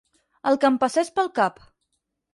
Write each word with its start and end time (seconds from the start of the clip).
El 0.51 0.57
que 0.63 0.71
em 0.71 0.79
passés 0.85 1.13
pel 1.19 1.31
cap. 1.41 1.63